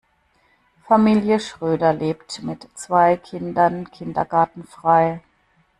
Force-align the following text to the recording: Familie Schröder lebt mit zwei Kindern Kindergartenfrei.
Familie 0.87 1.39
Schröder 1.39 1.93
lebt 1.93 2.41
mit 2.41 2.67
zwei 2.73 3.17
Kindern 3.17 3.91
Kindergartenfrei. 3.91 5.21